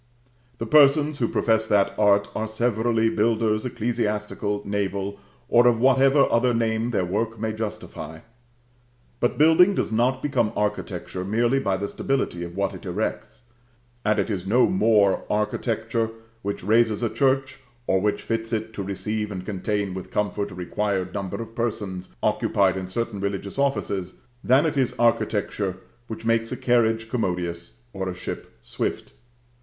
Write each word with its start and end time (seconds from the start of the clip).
The 0.57 0.65
persons 0.65 1.19
who 1.19 1.27
profess 1.27 1.67
that 1.67 1.93
art, 1.95 2.27
are 2.33 2.47
severally 2.47 3.07
builders, 3.07 3.67
ecclesiastical, 3.67 4.63
naval, 4.65 5.19
or 5.47 5.67
of 5.67 5.79
whatever 5.79 6.25
other 6.31 6.55
name 6.55 6.89
their 6.89 7.05
work 7.05 7.39
may 7.39 7.53
justify; 7.53 8.21
but 9.19 9.37
building 9.37 9.75
does 9.75 9.91
not 9.91 10.23
become 10.23 10.53
architecture 10.55 11.23
merely 11.23 11.59
by 11.59 11.77
the 11.77 11.87
stability 11.87 12.43
of 12.43 12.55
what 12.55 12.73
it 12.73 12.83
erects; 12.87 13.43
and 14.03 14.17
it 14.17 14.31
is 14.31 14.47
no 14.47 14.65
more 14.65 15.23
architecture 15.29 16.09
which 16.41 16.63
raises 16.63 17.03
a 17.03 17.09
church, 17.11 17.59
or 17.85 18.01
which 18.01 18.23
fits 18.23 18.51
it 18.51 18.73
to 18.73 18.81
receive 18.81 19.31
and 19.31 19.45
contain 19.45 19.93
with 19.93 20.09
comfort 20.09 20.49
a 20.49 20.55
required 20.55 21.13
number 21.13 21.39
of 21.39 21.53
persons 21.53 22.15
occupied 22.23 22.75
in 22.75 22.87
certain 22.87 23.19
religious 23.19 23.59
offices, 23.59 24.15
than 24.43 24.65
it 24.65 24.77
is 24.77 24.95
architecture 24.97 25.77
which 26.07 26.25
makes 26.25 26.51
a 26.51 26.57
carriage 26.57 27.07
commodious 27.07 27.73
or 27.93 28.09
a 28.09 28.15
ship 28.15 28.57
swift. 28.63 29.13